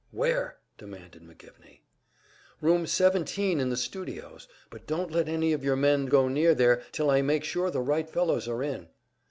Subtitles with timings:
[0.09, 1.81] "Where?" demanded McGivney.
[2.59, 6.81] "Room seventeen in the studios; but don't let any of your men go near there,
[6.91, 8.87] till I make sure the right fellows are in."